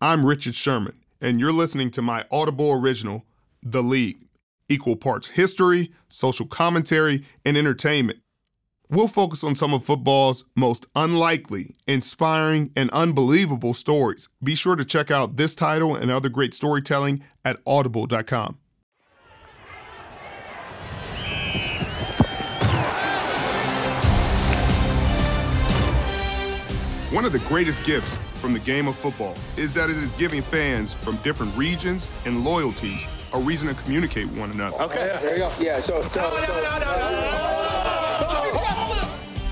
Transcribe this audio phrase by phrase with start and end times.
[0.00, 3.24] I'm Richard Sherman, and you're listening to my Audible original,
[3.62, 4.26] The League.
[4.68, 8.18] Equal parts history, social commentary, and entertainment.
[8.90, 14.28] We'll focus on some of football's most unlikely, inspiring, and unbelievable stories.
[14.44, 18.58] Be sure to check out this title and other great storytelling at audible.com.
[27.10, 30.42] One of the greatest gifts from the game of football is that it is giving
[30.42, 34.76] fans from different regions and loyalties a reason to communicate one another.
[34.82, 35.10] Okay.
[35.20, 35.52] There you go.
[35.58, 36.02] Yeah, so.
[36.02, 37.66] so, so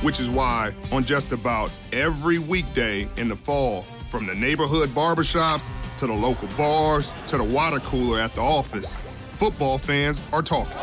[0.04, 5.70] which is why on just about every weekday in the fall, from the neighborhood barbershops
[5.96, 10.76] to the local bars to the water cooler at the office, football fans are talking.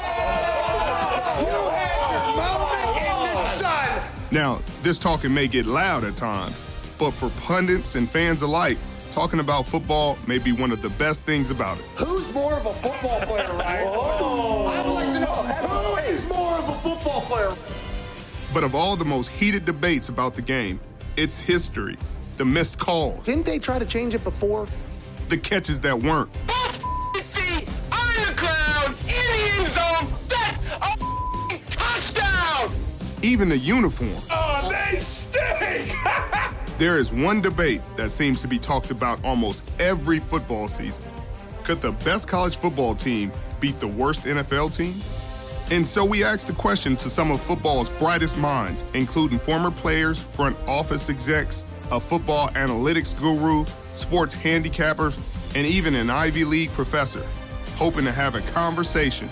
[4.32, 6.66] Now, this talking may get loud at times,
[7.02, 8.78] but for pundits and fans alike,
[9.10, 11.84] talking about football may be one of the best things about it.
[11.96, 13.88] Who's more of a football player, Ryan?
[14.24, 14.68] Oh.
[14.68, 17.52] I would like to know who is more of a football player.
[18.54, 20.80] But of all the most heated debates about the game,
[21.18, 21.98] it's history,
[22.38, 23.24] the missed calls.
[23.24, 24.68] Didn't they try to change it before?
[25.30, 26.30] The catches that weren't.
[27.16, 30.08] feet on the ground in the end zone.
[30.28, 30.76] That's
[31.52, 32.72] a touchdown.
[33.24, 34.22] Even the uniform.
[36.82, 41.06] There is one debate that seems to be talked about almost every football season.
[41.64, 44.96] Could the best college football team beat the worst NFL team?
[45.70, 50.20] And so we asked the question to some of football's brightest minds, including former players,
[50.20, 55.20] front office execs, a football analytics guru, sports handicappers,
[55.56, 57.24] and even an Ivy League professor,
[57.76, 59.30] hoping to have a conversation.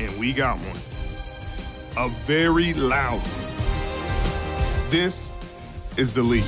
[0.00, 2.06] And we got one.
[2.06, 4.90] A very loud one.
[4.90, 5.31] This
[5.96, 6.44] is the league.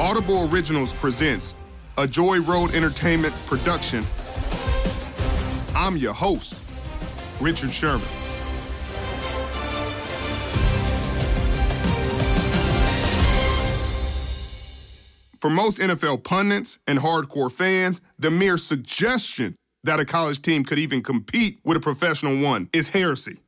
[0.00, 1.54] Audible Originals presents
[1.96, 4.04] a Joy Road Entertainment production.
[5.74, 6.54] I'm your host,
[7.40, 8.00] Richard Sherman.
[15.40, 20.78] For most NFL pundits and hardcore fans, the mere suggestion that a college team could
[20.78, 23.38] even compete with a professional one is heresy,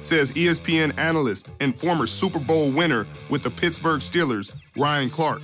[0.00, 5.42] says ESPN analyst and former Super Bowl winner with the Pittsburgh Steelers, Ryan Clark.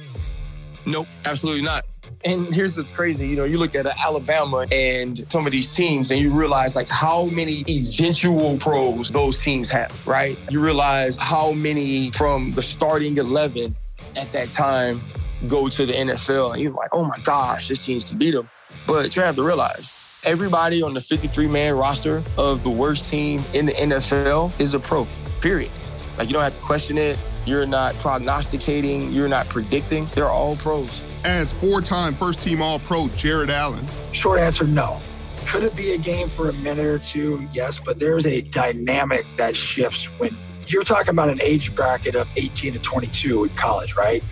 [0.86, 1.84] Nope, absolutely not.
[2.24, 6.12] And here's what's crazy, you know, you look at Alabama and some of these teams
[6.12, 10.38] and you realize like how many eventual pros those teams have, right?
[10.48, 13.74] You realize how many from the starting 11
[14.14, 15.00] at that time
[15.48, 18.48] go to the NFL and you're like, oh my gosh, this team's to beat them.
[18.86, 23.42] But you have to realize everybody on the 53 man roster of the worst team
[23.54, 25.06] in the NFL is a pro,
[25.40, 25.70] period.
[26.16, 27.18] Like you don't have to question it.
[27.44, 29.12] You're not prognosticating.
[29.12, 30.06] You're not predicting.
[30.14, 31.02] They're all pros.
[31.24, 33.84] Adds four time first team All Pro Jared Allen.
[34.12, 35.00] Short answer no.
[35.46, 37.48] Could it be a game for a minute or two?
[37.52, 40.36] Yes, but there's a dynamic that shifts when
[40.68, 44.22] you're talking about an age bracket of 18 to 22 in college, right?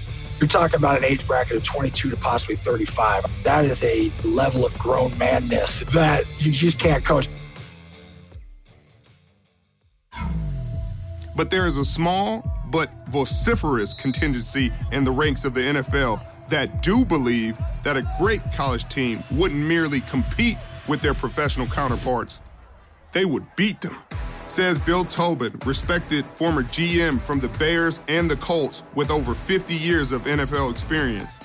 [0.40, 3.26] You're talking about an age bracket of 22 to possibly 35.
[3.42, 7.28] That is a level of grown manness that you just can't coach.
[11.36, 16.82] But there is a small but vociferous contingency in the ranks of the NFL that
[16.82, 20.56] do believe that a great college team wouldn't merely compete
[20.88, 22.40] with their professional counterparts,
[23.12, 23.94] they would beat them.
[24.50, 29.74] Says Bill Tobin, respected former GM from the Bears and the Colts with over 50
[29.74, 31.38] years of NFL experience.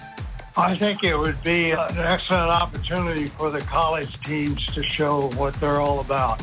[0.57, 5.53] I think it would be an excellent opportunity for the college teams to show what
[5.55, 6.41] they're all about.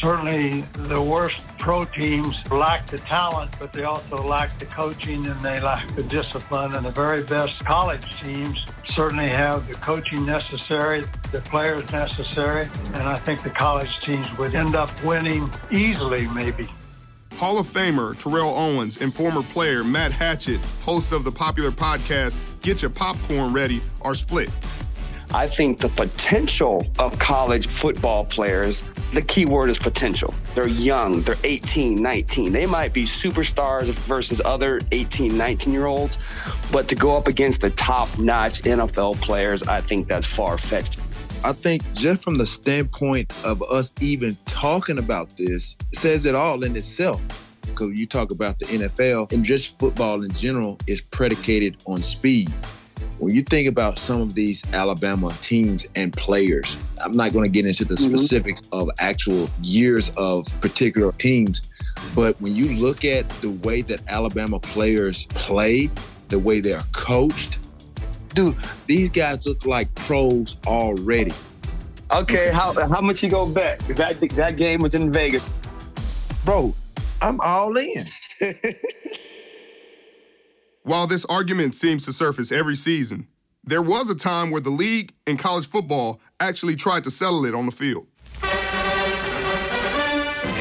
[0.00, 5.44] Certainly, the worst pro teams lack the talent, but they also lack the coaching and
[5.44, 6.74] they lack the discipline.
[6.74, 12.66] And the very best college teams certainly have the coaching necessary, the players necessary.
[12.94, 16.66] And I think the college teams would end up winning easily, maybe.
[17.34, 22.36] Hall of Famer Terrell Owens and former player Matt Hatchett, host of the popular podcast
[22.62, 24.48] Get Your Popcorn Ready, are split.
[25.32, 28.82] I think the potential of college football players,
[29.12, 30.34] the key word is potential.
[30.56, 32.52] They're young, they're 18, 19.
[32.52, 36.18] They might be superstars versus other 18, 19 year olds,
[36.72, 40.98] but to go up against the top notch NFL players, I think that's far fetched.
[41.44, 46.64] I think just from the standpoint of us even talking about this says it all
[46.64, 47.22] in itself.
[47.62, 52.50] Because you talk about the NFL and just football in general is predicated on speed.
[53.20, 57.50] When you think about some of these Alabama teams and players, I'm not going to
[57.50, 58.16] get into the mm-hmm.
[58.16, 61.68] specifics of actual years of particular teams,
[62.14, 65.90] But when you look at the way that Alabama players play,
[66.28, 67.58] the way they are coached,
[68.34, 68.56] dude,
[68.86, 71.34] these guys look like pros already.
[72.10, 73.80] Okay, how how much you go bet?
[73.96, 75.46] That that game was in Vegas.
[76.46, 76.74] Bro,
[77.20, 78.02] I'm all in.
[80.82, 83.28] While this argument seems to surface every season,
[83.62, 87.54] there was a time where the league and college football actually tried to settle it
[87.54, 88.06] on the field.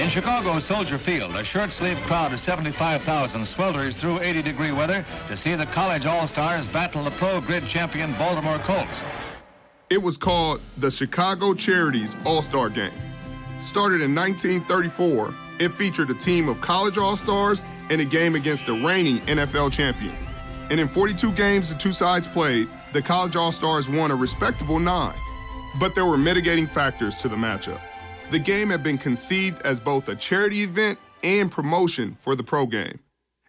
[0.02, 5.56] In Chicago's Soldier Field, a shirt-sleeved crowd of 75,000 swelters through 80-degree weather to see
[5.56, 9.02] the college all-stars battle the pro grid champion Baltimore Colts.
[9.90, 12.92] It was called the Chicago Charities All-Star Game.
[13.58, 18.74] Started in 1934, it featured a team of college all-stars and a game against the
[18.74, 20.16] reigning NFL champion.
[20.70, 25.18] And in 42 games the two sides played, the college all-stars won a respectable nine.
[25.80, 27.80] But there were mitigating factors to the matchup.
[28.32, 32.66] The game had been conceived as both a charity event and promotion for the pro
[32.66, 33.00] game.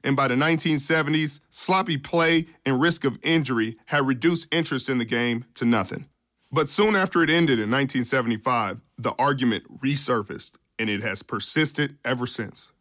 [0.03, 5.05] And by the 1970s, sloppy play and risk of injury had reduced interest in the
[5.05, 6.07] game to nothing.
[6.51, 12.27] But soon after it ended in 1975, the argument resurfaced, and it has persisted ever
[12.27, 12.73] since.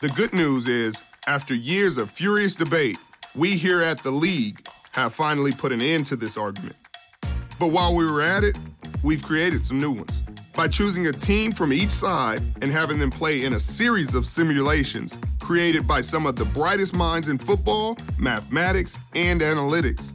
[0.00, 2.98] The good news is, after years of furious debate,
[3.34, 6.74] we here at the league have finally put an end to this argument.
[7.60, 8.58] But while we were at it,
[9.04, 10.24] we've created some new ones.
[10.54, 14.26] By choosing a team from each side and having them play in a series of
[14.26, 20.12] simulations created by some of the brightest minds in football, mathematics, and analytics.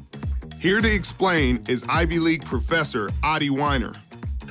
[0.60, 3.96] Here to explain is Ivy League professor Adi Wyner.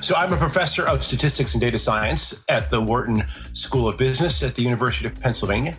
[0.03, 3.23] So, I'm a professor of statistics and data science at the Wharton
[3.53, 5.77] School of Business at the University of Pennsylvania.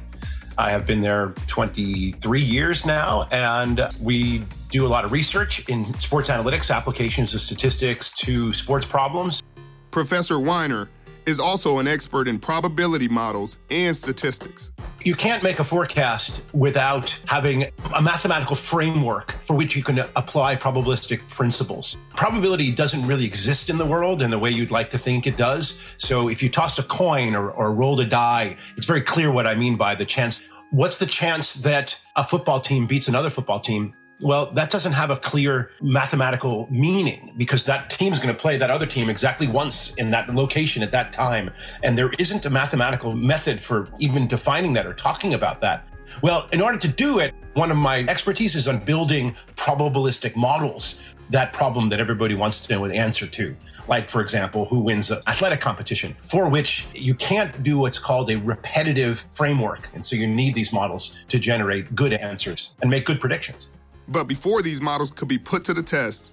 [0.57, 5.93] I have been there 23 years now, and we do a lot of research in
[6.01, 9.43] sports analytics, applications of statistics to sports problems.
[9.91, 10.89] Professor Wyner
[11.27, 14.71] is also an expert in probability models and statistics.
[15.05, 20.57] You can't make a forecast without having a mathematical framework for which you can apply
[20.57, 21.99] probabilistic principles.
[22.17, 25.37] Probability doesn't really exist in the world in the way you'd like to think it
[25.37, 25.79] does.
[25.99, 29.47] So if you tossed a coin or, or rolled a die, it's very clear what
[29.47, 30.43] I mean by the chance.
[30.71, 33.93] What's the chance that a football team beats another football team?
[34.25, 38.57] Well, that doesn't have a clear mathematical meaning because that team is going to play
[38.57, 41.51] that other team exactly once in that location at that time.
[41.83, 45.87] And there isn't a mathematical method for even defining that or talking about that.
[46.23, 50.97] Well, in order to do it, one of my expertise is on building probabilistic models,
[51.29, 53.55] that problem that everybody wants to know the answer to.
[53.89, 58.31] Like, for example, who wins an athletic competition, for which you can't do what's called
[58.31, 59.91] a repetitive framework.
[59.93, 63.69] And so you need these models to generate good answers and make good predictions.
[64.09, 66.33] But before these models could be put to the test,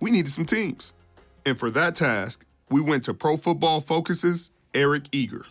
[0.00, 0.92] we needed some teams.
[1.44, 5.46] And for that task, we went to Pro Football Focus's Eric Eager.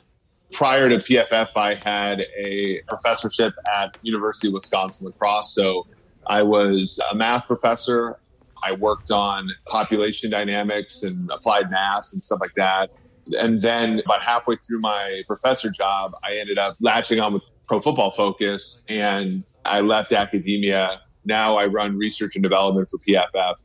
[0.51, 5.53] Prior to PFF, I had a professorship at University of Wisconsin La Crosse.
[5.53, 5.87] So
[6.25, 8.17] I was a math professor.
[8.63, 12.91] I worked on population dynamics and applied math and stuff like that.
[13.39, 17.81] And then about halfway through my professor job, I ended up latching on with Pro
[17.81, 23.55] Football Focus and I left academia now I run research and development for PFF.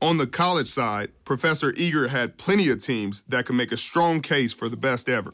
[0.00, 4.20] On the college side, Professor Eager had plenty of teams that could make a strong
[4.20, 5.32] case for the best ever.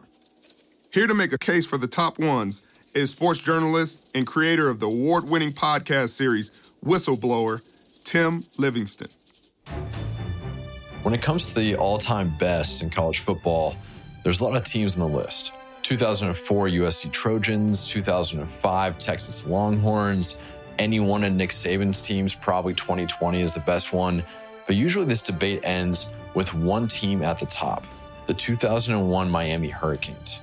[0.93, 2.63] Here to make a case for the top ones
[2.95, 7.63] is sports journalist and creator of the award winning podcast series Whistleblower,
[8.05, 9.09] Tim Livingston.
[11.03, 13.75] When it comes to the all time best in college football,
[14.23, 20.37] there's a lot of teams on the list 2004 USC Trojans, 2005 Texas Longhorns,
[20.79, 24.23] any one of Nick Saban's teams, probably 2020 is the best one.
[24.67, 27.85] But usually this debate ends with one team at the top
[28.27, 30.43] the 2001 Miami Hurricanes.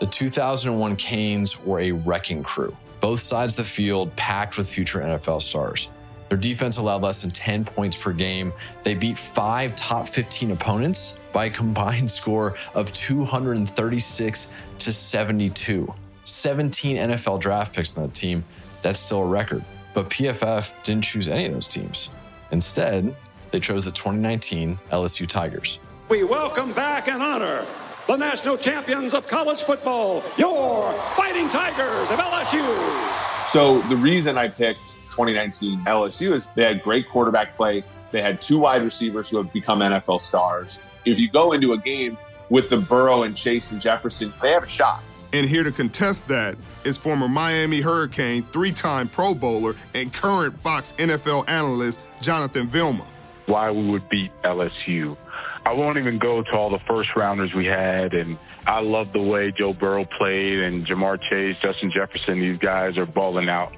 [0.00, 5.00] The 2001 Canes were a wrecking crew, both sides of the field packed with future
[5.00, 5.90] NFL stars.
[6.30, 8.54] Their defense allowed less than 10 points per game.
[8.84, 15.94] They beat five top 15 opponents by a combined score of 236 to 72.
[16.24, 18.44] 17 NFL draft picks on the team.
[18.82, 19.64] That's still a record.
[19.94, 22.10] But PFF didn't choose any of those teams.
[22.52, 23.14] Instead,
[23.50, 25.78] they chose the 2019 LSU Tigers.
[26.08, 27.64] We welcome back and honor
[28.06, 33.46] the national champions of college football, your Fighting Tigers of LSU.
[33.46, 37.84] So the reason I picked 2019 LSU is they had great quarterback play.
[38.10, 40.80] They had two wide receivers who have become NFL stars.
[41.04, 42.18] If you go into a game
[42.48, 45.02] with the Burrow and Chase and Jefferson, they have a shot.
[45.32, 50.58] And here to contest that is former Miami Hurricane, three time Pro Bowler, and current
[50.60, 53.04] Fox NFL analyst Jonathan Vilma.
[53.46, 55.16] Why we would beat LSU.
[55.64, 58.14] I won't even go to all the first rounders we had.
[58.14, 62.40] And I love the way Joe Burrow played and Ja'Marr Chase, Justin Jefferson.
[62.40, 63.72] These guys are balling out.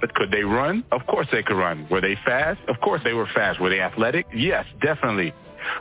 [0.00, 0.84] But could they run?
[0.92, 1.86] Of course they could run.
[1.88, 2.60] Were they fast?
[2.68, 3.60] Of course they were fast.
[3.60, 4.26] Were they athletic?
[4.32, 5.32] Yes, definitely.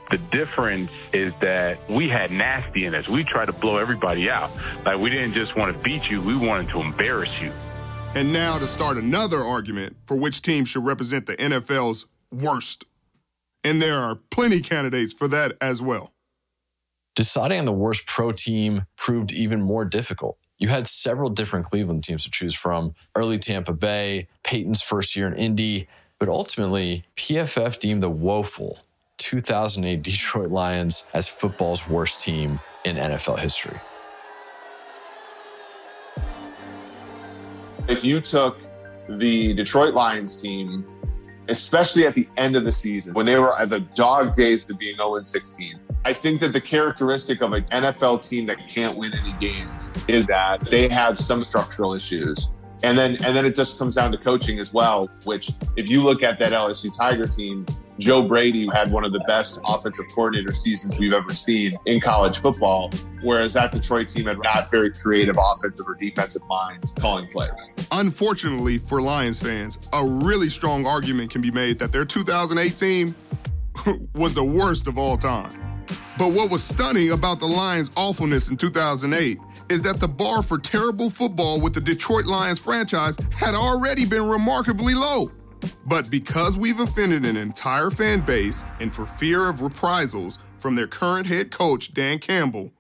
[0.09, 3.07] The difference is that we had nasty in us.
[3.07, 4.51] We tried to blow everybody out.
[4.85, 7.51] Like we didn't just want to beat you, we wanted to embarrass you.
[8.15, 12.85] And now to start another argument for which team should represent the NFL's worst.
[13.63, 16.13] And there are plenty candidates for that as well.
[17.15, 20.37] Deciding on the worst pro team proved even more difficult.
[20.57, 25.27] You had several different Cleveland teams to choose from early Tampa Bay, Peyton's first year
[25.27, 25.87] in Indy,
[26.19, 28.79] but ultimately, PFF deemed the woeful
[29.27, 33.77] 2008 Detroit Lions as football's worst team in NFL history.
[37.89, 38.61] If you took
[39.09, 40.87] the Detroit Lions team,
[41.49, 44.79] especially at the end of the season, when they were at the dog days of
[44.79, 49.13] being 0 16, I think that the characteristic of an NFL team that can't win
[49.13, 52.47] any games is that they have some structural issues.
[52.81, 56.01] And then and then it just comes down to coaching as well, which if you
[56.01, 57.65] look at that LSU Tiger team,
[57.99, 62.37] Joe Brady had one of the best offensive coordinator seasons we've ever seen in college
[62.37, 62.91] football,
[63.23, 67.73] whereas that Detroit team had not very creative offensive or defensive minds calling plays.
[67.91, 73.15] Unfortunately for Lions fans, a really strong argument can be made that their 2008 team
[74.13, 75.51] was the worst of all time.
[76.17, 79.39] But what was stunning about the Lions' awfulness in 2008
[79.69, 84.23] is that the bar for terrible football with the Detroit Lions franchise had already been
[84.23, 85.31] remarkably low.
[85.85, 90.87] But because we've offended an entire fan base and for fear of reprisals from their
[90.87, 92.71] current head coach, Dan Campbell,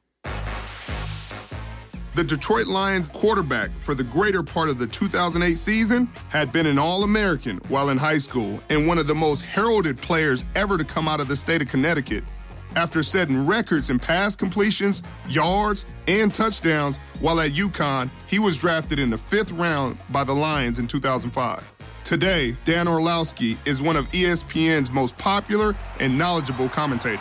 [2.15, 6.79] the Detroit Lions quarterback for the greater part of the 2008 season had been an
[6.79, 10.83] All American while in high school and one of the most heralded players ever to
[10.83, 12.23] come out of the state of Connecticut
[12.77, 18.99] after setting records in pass completions, yards, and touchdowns while at UConn, he was drafted
[18.99, 21.76] in the fifth round by the Lions in 2005.
[22.07, 27.19] Today, Dan Orlovsky is one of ESPN's most popular and knowledgeable commentators.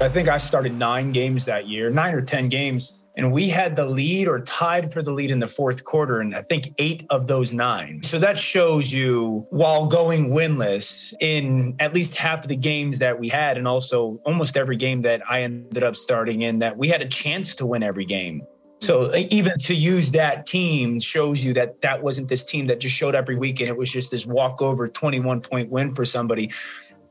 [0.00, 3.74] I think I started nine games that year, nine or 10 games and we had
[3.74, 7.04] the lead or tied for the lead in the fourth quarter and i think eight
[7.10, 12.48] of those nine so that shows you while going winless in at least half of
[12.48, 16.42] the games that we had and also almost every game that i ended up starting
[16.42, 18.40] in that we had a chance to win every game
[18.80, 19.26] so mm-hmm.
[19.30, 23.14] even to use that team shows you that that wasn't this team that just showed
[23.14, 26.50] every week and it was just this walkover 21 point win for somebody.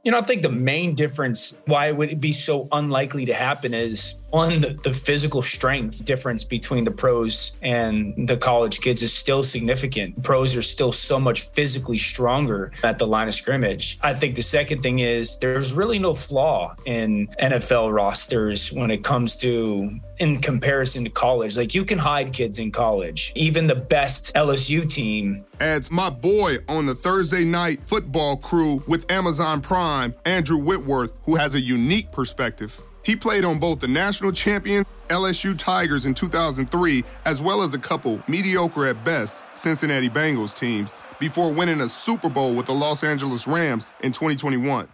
[0.04, 3.74] You know, I think the main difference why would it be so unlikely to happen
[3.74, 9.13] is on the, the, physical strength difference between the pros and the college kids is
[9.13, 10.22] still significant.
[10.24, 13.98] Pros are still so much physically stronger at the line of scrimmage.
[14.01, 19.03] I think the second thing is there's really no flaw in NFL rosters when it
[19.03, 21.57] comes to in comparison to college.
[21.57, 23.31] Like you can hide kids in college.
[23.36, 29.10] Even the best LSU team adds my boy on the Thursday night football crew with
[29.12, 32.81] Amazon Prime, Andrew Whitworth, who has a unique perspective.
[33.08, 37.80] He played on both the national champion LSU Tigers in 2003, as well as a
[37.80, 43.06] couple mediocre at best Cincinnati Bengals teams, before winning a Super Bowl with the Los
[43.06, 44.90] Angeles Rams in 2021.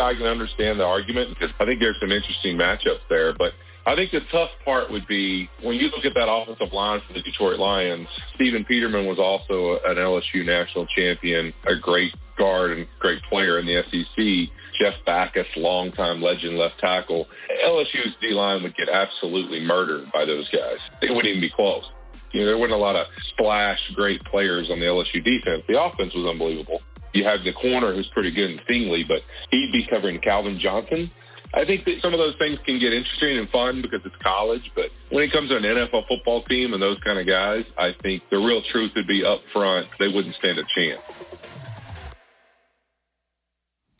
[0.00, 3.56] I can understand the argument because I think there's some interesting matchups there, but
[3.86, 7.12] I think the tough part would be when you look at that offensive line for
[7.12, 8.06] the Detroit Lions.
[8.34, 13.66] Stephen Peterman was also an LSU national champion, a great guard and great player in
[13.66, 14.48] the SEC.
[14.82, 17.28] Jeff Backus, longtime legend left tackle.
[17.64, 20.78] LSU's D line would get absolutely murdered by those guys.
[21.00, 21.88] It wouldn't even be close.
[22.32, 25.62] You know, there weren't a lot of splash great players on the LSU defense.
[25.68, 26.82] The offense was unbelievable.
[27.12, 29.22] You had the corner who's pretty good in Stingley, but
[29.52, 31.12] he'd be covering Calvin Johnson.
[31.54, 34.72] I think that some of those things can get interesting and fun because it's college,
[34.74, 37.92] but when it comes to an NFL football team and those kind of guys, I
[37.92, 39.86] think the real truth would be up front.
[40.00, 41.00] They wouldn't stand a chance.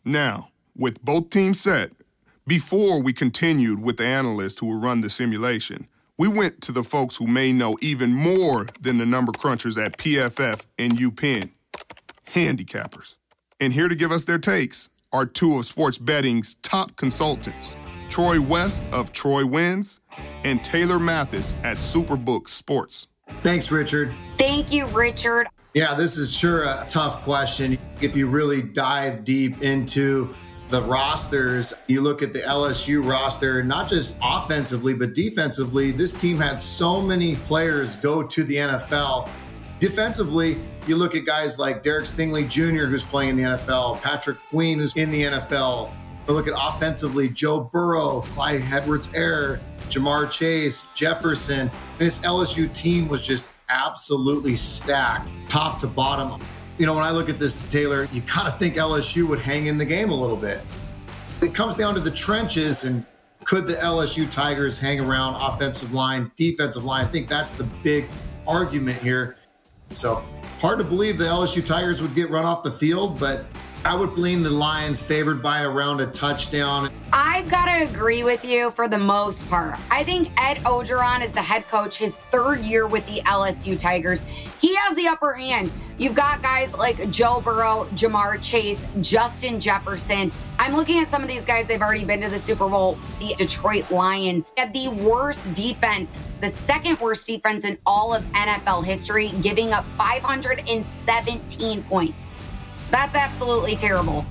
[0.05, 1.93] Now, with both teams set,
[2.47, 5.87] before we continued with the analysts who will run the simulation,
[6.19, 9.97] we went to the folks who may know even more than the number crunchers at
[9.97, 11.51] PFF and UPenn,
[12.27, 13.19] handicappers.
[13.61, 17.77] And here to give us their takes are two of sports betting's top consultants,
[18.09, 20.01] Troy West of Troy Wins
[20.45, 23.09] and Taylor Mathis at Superbook Sports.
[23.43, 24.13] Thanks, Richard.
[24.39, 25.49] Thank you, Richard.
[25.75, 27.79] Yeah, this is sure a tough question.
[28.01, 30.35] If you really dive deep into
[30.73, 36.39] the rosters, you look at the LSU roster, not just offensively, but defensively, this team
[36.39, 39.29] had so many players go to the NFL.
[39.81, 44.39] Defensively, you look at guys like Derek Stingley Jr., who's playing in the NFL, Patrick
[44.49, 45.93] Queen, who's in the NFL,
[46.27, 51.71] But look at offensively, Joe Burrow, Clyde Edwards-Helaire, Ja'Marr Chase, Jefferson.
[51.99, 56.41] This LSU team was just absolutely stacked, top to bottom.
[56.79, 59.67] You know, when I look at this, Taylor, you kind of think LSU would hang
[59.67, 60.61] in the game a little bit.
[61.41, 63.05] It comes down to the trenches and
[63.45, 67.05] could the LSU Tigers hang around offensive line, defensive line?
[67.05, 68.07] I think that's the big
[68.47, 69.37] argument here.
[69.91, 70.25] So
[70.61, 73.47] hard to believe the LSU Tigers would get run off the field, but
[73.85, 76.93] I would lean the Lions favored by around a touchdown.
[77.13, 79.77] I've got to agree with you for the most part.
[79.91, 84.23] I think Ed Orgeron is the head coach, his third year with the LSU Tigers.
[84.61, 85.73] He has the upper hand.
[85.99, 90.31] You've got guys like Joe Burrow, Ja'Marr Chase, Justin Jefferson.
[90.61, 92.97] I'm looking at some of these guys, they've already been to the Super Bowl.
[93.19, 98.85] The Detroit Lions had the worst defense, the second worst defense in all of NFL
[98.85, 102.29] history, giving up 517 points.
[102.93, 104.27] That's absolutely terrible.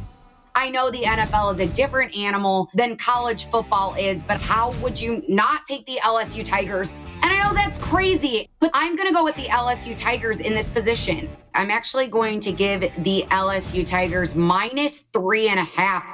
[0.53, 5.01] I know the NFL is a different animal than college football is, but how would
[5.01, 6.91] you not take the LSU Tigers?
[7.23, 10.53] And I know that's crazy, but I'm going to go with the LSU Tigers in
[10.53, 11.27] this position.
[11.55, 16.05] I'm actually going to give the LSU Tigers minus three and a half.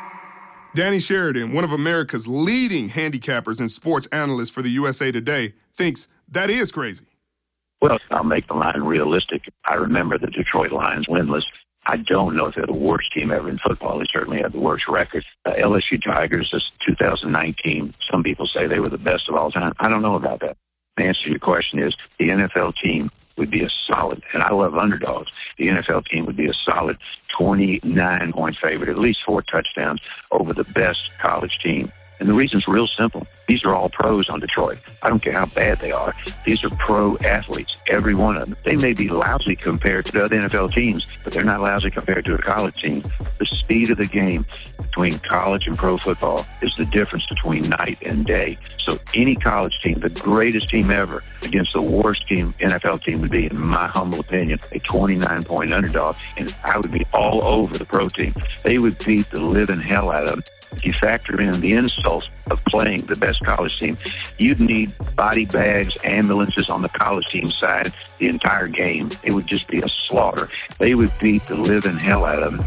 [0.74, 6.08] Danny Sheridan, one of America's leading handicappers and sports analysts for the USA Today, thinks
[6.30, 7.08] that is crazy.
[7.82, 9.42] Well, I'll make the line realistic.
[9.66, 11.44] I remember the Detroit Lions winless
[11.90, 13.98] I don't know if they're the worst team ever in football.
[13.98, 15.24] They certainly have the worst record.
[15.46, 19.74] Uh, LSU Tigers, this 2019, some people say they were the best of all time.
[19.80, 20.58] I don't know about that.
[20.98, 24.52] The answer to your question is the NFL team would be a solid, and I
[24.52, 25.32] love underdogs.
[25.58, 26.98] The NFL team would be a solid
[27.38, 30.02] 29 point favorite, at least four touchdowns
[30.32, 33.28] over the best college team and the reason's real simple.
[33.48, 34.80] These are all pros on Detroit.
[35.02, 36.14] I don't care how bad they are.
[36.46, 38.58] These are pro athletes, every one of them.
[38.64, 42.26] They may be lousy compared to the other NFL teams, but they're not lousy compared
[42.26, 43.04] to a college team.
[43.38, 44.46] The speed of the game
[44.78, 48.58] between college and pro football is the difference between night and day.
[48.80, 53.32] So any college team, the greatest team ever, against the worst team, NFL team would
[53.32, 56.16] be, in my humble opinion, a 29 point underdog.
[56.36, 58.34] And I would be all over the pro team.
[58.64, 60.44] They would beat the living hell out of them
[60.78, 63.98] if you factor in the insults of playing the best college team,
[64.38, 69.10] you'd need body bags, ambulances on the college team side the entire game.
[69.24, 70.50] It would just be a slaughter.
[70.78, 72.66] They would beat the living hell out of them.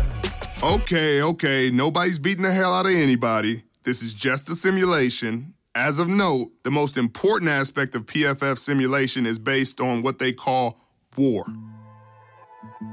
[0.63, 1.71] Okay, okay.
[1.71, 3.63] Nobody's beating the hell out of anybody.
[3.85, 5.55] This is just a simulation.
[5.75, 10.33] As of note, the most important aspect of PFF simulation is based on what they
[10.33, 10.81] call
[11.17, 11.45] WAR.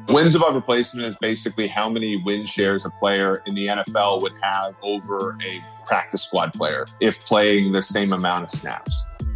[0.09, 4.33] Wins above replacement is basically how many win shares a player in the NFL would
[4.41, 8.93] have over a practice squad player if playing the same amount of snaps.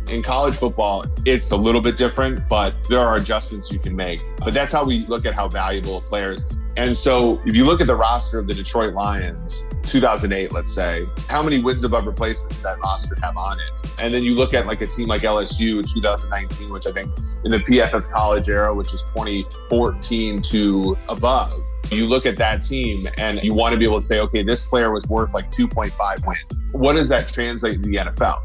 [0.07, 4.21] In college football, it's a little bit different, but there are adjustments you can make.
[4.39, 6.45] But that's how we look at how valuable a player is.
[6.75, 11.07] And so if you look at the roster of the Detroit Lions, 2008, let's say,
[11.27, 13.91] how many wins above replacement did that roster have on it?
[13.99, 17.09] And then you look at like a team like LSU in 2019, which I think
[17.43, 23.07] in the PFF college era, which is 2014 to above, you look at that team
[23.17, 26.25] and you want to be able to say, okay, this player was worth like 2.5
[26.25, 26.43] wins.
[26.71, 28.41] What does that translate to the NFL?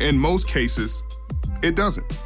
[0.00, 1.04] In most cases,
[1.62, 2.18] it doesn't.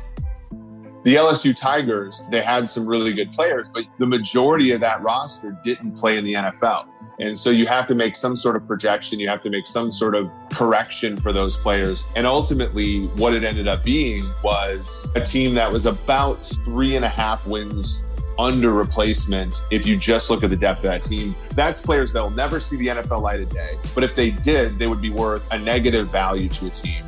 [1.04, 5.56] The LSU Tigers, they had some really good players, but the majority of that roster
[5.62, 6.88] didn't play in the NFL.
[7.20, 9.18] And so you have to make some sort of projection.
[9.18, 12.06] You have to make some sort of correction for those players.
[12.14, 17.04] And ultimately, what it ended up being was a team that was about three and
[17.04, 18.04] a half wins
[18.38, 21.34] under replacement if you just look at the depth of that team.
[21.54, 23.76] That's players that will never see the NFL light of day.
[23.94, 27.04] But if they did, they would be worth a negative value to a team.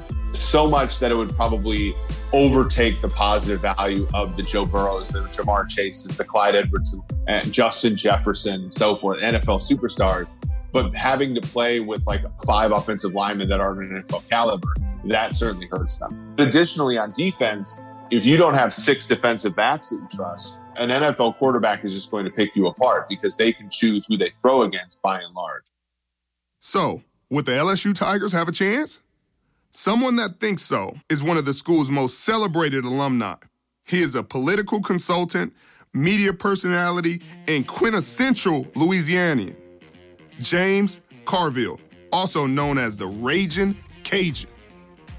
[0.51, 1.95] So much that it would probably
[2.33, 7.53] overtake the positive value of the Joe Burrows, the Ja'Marr Chases, the Clyde Edwards, and
[7.53, 10.33] Justin Jefferson, and so forth, NFL superstars.
[10.73, 15.37] But having to play with like five offensive linemen that aren't an NFL caliber, that
[15.37, 16.35] certainly hurts them.
[16.39, 21.37] Additionally, on defense, if you don't have six defensive backs that you trust, an NFL
[21.37, 24.63] quarterback is just going to pick you apart because they can choose who they throw
[24.63, 25.67] against by and large.
[26.59, 29.01] So, would the LSU Tigers have a chance?
[29.73, 33.37] Someone that thinks so is one of the school's most celebrated alumni.
[33.87, 35.53] He is a political consultant,
[35.95, 39.57] media personality, and quintessential Louisianian.
[40.41, 41.79] James Carville,
[42.13, 44.51] also known as the Raging Cajun.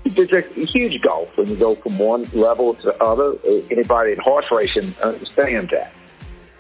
[0.04, 3.36] There's a huge gulf when you go from one level to the other.
[3.48, 5.94] Uh, anybody in horse racing understands that.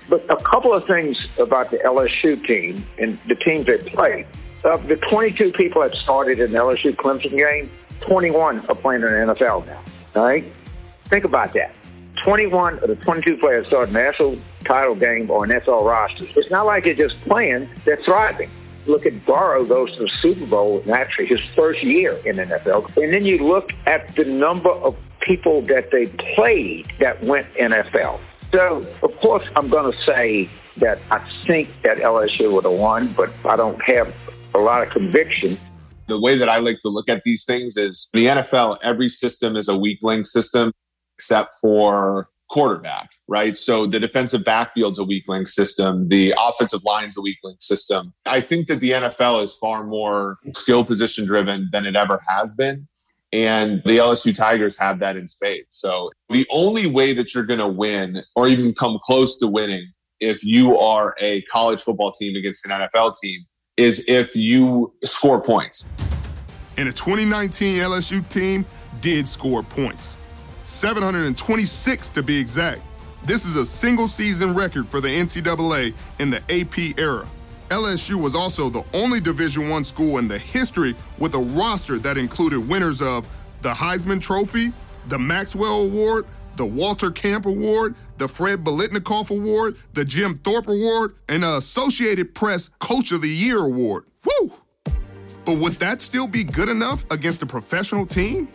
[0.07, 4.27] But a couple of things about the LSU team and the teams they played.
[4.63, 7.69] Of uh, the 22 people that started in the LSU Clemson game,
[8.01, 9.81] 21 are playing in the NFL now.
[10.15, 10.45] All right?
[11.05, 11.73] Think about that.
[12.23, 16.25] 21 of the 22 players started a national title game or an NFL roster.
[16.35, 18.49] It's not like they're just playing, they're thriving.
[18.85, 22.45] look at Burrow goes to the Super Bowl, and actually his first year in the
[22.45, 22.95] NFL.
[23.01, 28.19] And then you look at the number of people that they played that went NFL.
[28.51, 33.13] So, of course, I'm going to say that I think that LSU would have won,
[33.13, 34.13] but I don't have
[34.53, 35.57] a lot of conviction.
[36.11, 39.55] The way that I like to look at these things is the NFL, every system
[39.55, 40.73] is a weak link system
[41.15, 43.55] except for quarterback, right?
[43.57, 46.09] So the defensive backfield's a weak link system.
[46.09, 48.13] The offensive line's a weak link system.
[48.25, 52.53] I think that the NFL is far more skill position driven than it ever has
[52.55, 52.89] been.
[53.31, 55.75] And the LSU Tigers have that in spades.
[55.75, 59.85] So the only way that you're going to win or even come close to winning
[60.19, 63.45] if you are a college football team against an NFL team
[63.77, 65.89] is if you score points.
[66.77, 68.65] And a 2019 LSU team
[69.01, 70.17] did score points
[70.63, 72.81] 726 to be exact.
[73.23, 77.27] This is a single season record for the NCAA in the AP era.
[77.69, 82.17] LSU was also the only Division One school in the history with a roster that
[82.17, 83.27] included winners of
[83.61, 84.73] the Heisman Trophy,
[85.07, 86.25] the Maxwell Award,
[86.61, 92.35] the Walter Camp Award, the Fred Biletnikoff Award, the Jim Thorpe Award, and the Associated
[92.35, 94.03] Press Coach of the Year Award.
[94.23, 94.53] Woo!
[95.43, 98.47] But would that still be good enough against a professional team?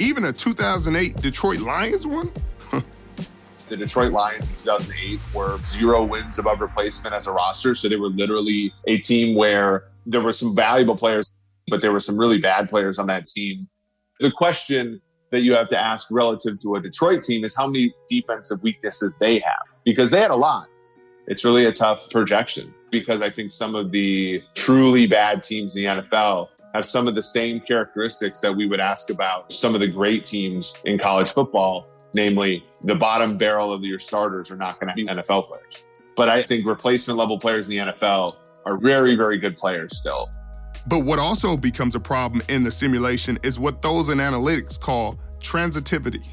[0.00, 2.32] Even a 2008 Detroit Lions one?
[3.68, 7.76] the Detroit Lions in 2008 were zero wins above replacement as a roster.
[7.76, 11.30] So they were literally a team where there were some valuable players,
[11.68, 13.68] but there were some really bad players on that team.
[14.18, 15.00] The question
[15.32, 19.16] that you have to ask relative to a Detroit team is how many defensive weaknesses
[19.18, 20.68] they have because they had a lot.
[21.26, 25.82] It's really a tough projection because I think some of the truly bad teams in
[25.82, 29.80] the NFL have some of the same characteristics that we would ask about some of
[29.80, 34.78] the great teams in college football, namely the bottom barrel of your starters are not
[34.78, 35.84] going to be NFL players.
[36.14, 40.30] But I think replacement level players in the NFL are very, very good players still.
[40.86, 45.18] But what also becomes a problem in the simulation is what those in analytics call
[45.38, 46.26] transitivity.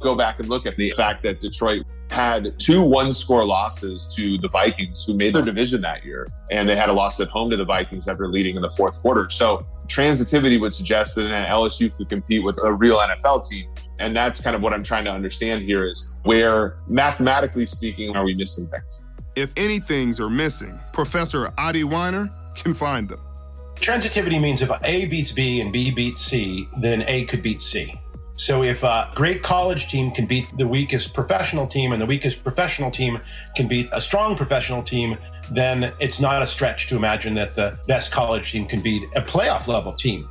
[0.00, 4.36] Go back and look at the fact that Detroit had two one score losses to
[4.38, 6.26] the Vikings, who made their division that year.
[6.50, 9.00] And they had a loss at home to the Vikings after leading in the fourth
[9.00, 9.28] quarter.
[9.30, 13.72] So transitivity would suggest that an LSU could compete with a real NFL team.
[13.98, 18.24] And that's kind of what I'm trying to understand here is where, mathematically speaking, are
[18.24, 19.00] we missing things?
[19.36, 23.20] If any things are missing, Professor Adi Wyner can find them.
[23.76, 27.94] Transitivity means if A beats B and B beats C, then A could beat C.
[28.36, 32.42] So if a great college team can beat the weakest professional team and the weakest
[32.42, 33.20] professional team
[33.54, 35.16] can beat a strong professional team,
[35.52, 39.22] then it's not a stretch to imagine that the best college team can beat a
[39.22, 40.28] playoff level team.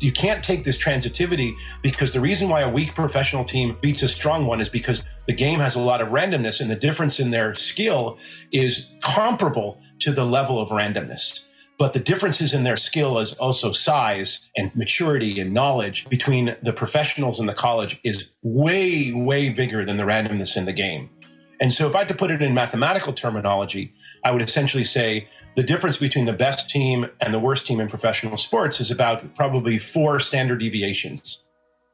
[0.00, 4.08] You can't take this transitivity because the reason why a weak professional team beats a
[4.08, 7.30] strong one is because the game has a lot of randomness and the difference in
[7.30, 8.18] their skill
[8.52, 11.44] is comparable to the level of randomness.
[11.78, 16.72] But the differences in their skill is also size and maturity and knowledge between the
[16.72, 21.10] professionals and the college is way, way bigger than the randomness in the game.
[21.60, 25.28] And so, if I had to put it in mathematical terminology, I would essentially say
[25.54, 29.34] the difference between the best team and the worst team in professional sports is about
[29.34, 31.44] probably four standard deviations.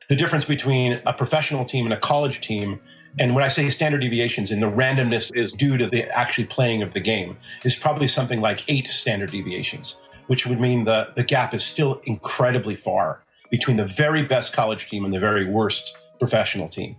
[0.08, 2.80] The difference between a professional team and a college team
[3.18, 6.82] and when I say standard deviations and the randomness is due to the actually playing
[6.82, 9.98] of the game, is probably something like eight standard deviations,
[10.28, 14.88] which would mean the, the gap is still incredibly far between the very best college
[14.88, 16.96] team and the very worst professional team.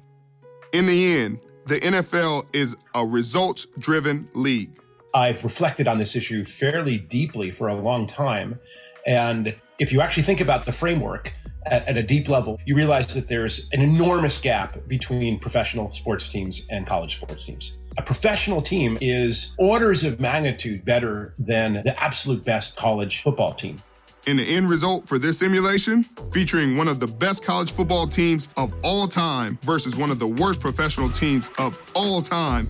[0.71, 4.79] In the end, the NFL is a results driven league.
[5.15, 8.59] I've reflected on this issue fairly deeply for a long time.
[9.05, 11.33] And if you actually think about the framework,
[11.65, 16.29] at, at, a deep level, you realize that there's an enormous gap between professional sports
[16.29, 17.77] teams and college sports teams.
[17.97, 23.77] A professional team is orders of magnitude better than the absolute best college football team.
[24.25, 28.47] In the end result for this simulation, featuring one of the best college football teams
[28.55, 32.67] of all time versus one of the worst professional teams of all time.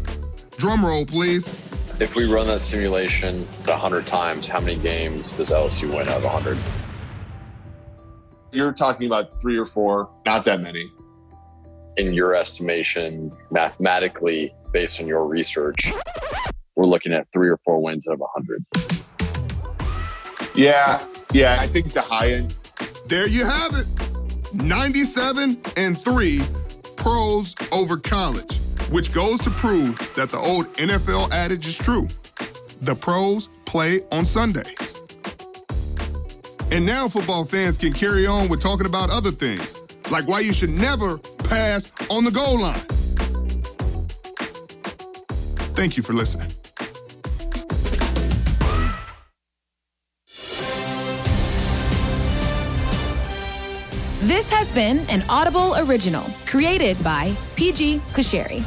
[0.57, 1.49] Drum roll, please.
[1.99, 6.23] If we run that simulation 100 times, how many games does LSU win out of
[6.23, 6.57] 100?
[8.53, 10.91] You're talking about three or four, not that many.
[11.97, 15.91] In your estimation, mathematically, based on your research,
[16.75, 18.63] we're looking at three or four wins out of 100.
[20.55, 22.55] Yeah, yeah, I think the high end.
[23.07, 23.87] There you have it
[24.53, 26.41] 97 and 3
[26.95, 28.59] pros over college,
[28.91, 32.07] which goes to prove that the old NFL adage is true.
[32.81, 34.82] The pros play on Sundays.
[36.73, 40.51] And now football fans can carry on with talking about other things, like why you
[40.51, 42.79] should never pass on the goal line.
[45.75, 46.47] Thank you for listening.
[54.21, 58.63] This has been an Audible original created by PG Kasheri.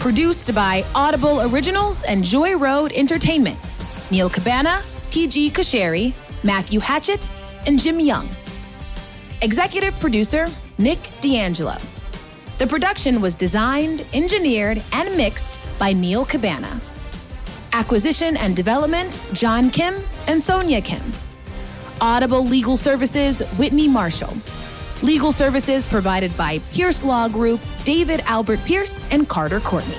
[0.00, 3.58] Produced by Audible Originals and Joy Road Entertainment.
[4.10, 7.28] Neil Cabana, PG Kasheri, Matthew Hatchett,
[7.66, 8.28] and Jim Young.
[9.42, 10.48] Executive producer
[10.78, 11.76] Nick D'Angelo.
[12.58, 16.80] The production was designed, engineered, and mixed by Neil Cabana.
[17.72, 19.96] Acquisition and development John Kim
[20.26, 21.02] and Sonia Kim.
[22.00, 24.36] Audible Legal Services Whitney Marshall.
[25.02, 29.94] Legal services provided by Pierce Law Group, David Albert Pierce, and Carter Courtney.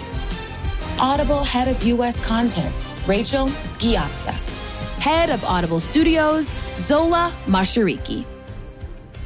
[1.00, 2.20] Audible Head of U.S.
[2.26, 2.74] Content,
[3.08, 3.48] Rachel
[3.80, 4.59] Ghiazza.
[5.00, 8.26] Head of Audible Studios, Zola Mashariki.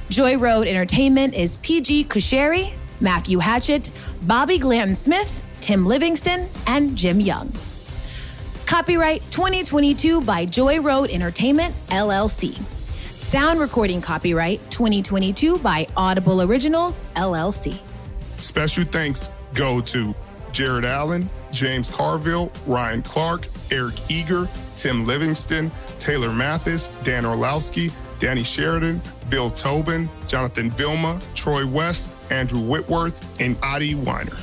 [0.10, 3.90] Joy Road Entertainment is PG Kusheri, Matthew Hatchett,
[4.24, 7.52] Bobby Glanton Smith, Tim Livingston, and Jim Young.
[8.68, 12.54] Copyright 2022 by Joy Road Entertainment, LLC.
[13.24, 17.80] Sound recording copyright 2022 by Audible Originals, LLC.
[18.38, 20.14] Special thanks go to
[20.54, 28.44] Jared Allen, James Carville, Ryan Clark, Eric Eager, Tim Livingston, Taylor Mathis, Dan Orlovsky, Danny
[28.44, 34.40] Sheridan, Bill Tobin, Jonathan Vilma, Troy West, Andrew Whitworth, and Adi Wyner.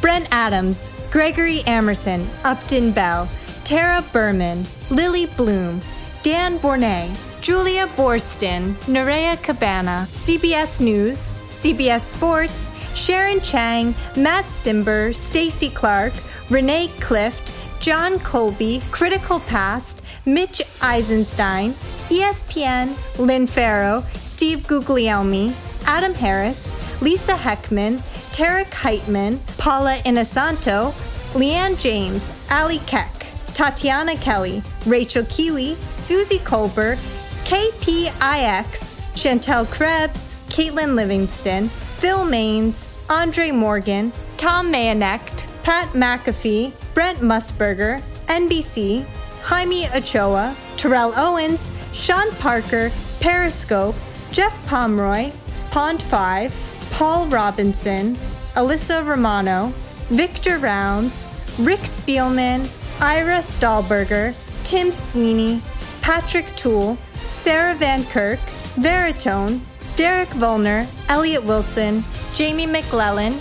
[0.00, 3.28] Brent Adams, Gregory Emerson, Upton Bell,
[3.64, 5.80] Tara Berman, Lily Bloom,
[6.22, 15.70] Dan Bournet, Julia Borston, Nerea Cabana, CBS News, CBS Sports, Sharon Chang, Matt Simber, Stacy
[15.70, 16.12] Clark,
[16.50, 21.72] Renee Clift, John Colby, Critical Past, Mitch Eisenstein,
[22.08, 25.54] ESPN, Lynn Farrow, Steve Guglielmi,
[25.86, 27.98] Adam Harris, Lisa Heckman,
[28.32, 30.92] Tarek Heitman, Paula Inosanto,
[31.32, 36.98] Leanne James, Ali Keck, Tatiana Kelly, Rachel Kiwi, Susie Colbert,
[37.44, 48.00] KPIX, Chantel Krebs, Caitlin Livingston, Phil Maines, Andre Morgan, Tom Mayanecht, Pat McAfee, Brent Musburger,
[48.28, 49.04] NBC,
[49.42, 52.90] Jaime Ochoa, Terrell Owens, Sean Parker,
[53.20, 53.94] Periscope,
[54.32, 55.30] Jeff Pomeroy,
[55.70, 58.14] Pond 5, Paul Robinson,
[58.54, 59.74] Alyssa Romano,
[60.08, 62.66] Victor Rounds, Rick Spielman,
[63.02, 65.60] Ira Stahlberger, Tim Sweeney,
[66.00, 66.96] Patrick Toole,
[67.28, 68.38] Sarah Van Kirk,
[68.76, 69.60] Veritone,
[69.96, 72.04] Derek Volner, Elliot Wilson,
[72.34, 73.34] Jamie McClellan,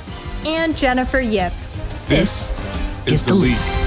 [0.48, 1.52] and Jennifer Yip.
[2.08, 2.54] This
[3.06, 3.85] is the league.